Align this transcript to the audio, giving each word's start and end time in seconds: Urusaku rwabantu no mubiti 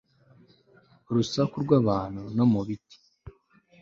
Urusaku 1.09 1.55
rwabantu 1.63 2.21
no 2.37 2.45
mubiti 2.51 2.97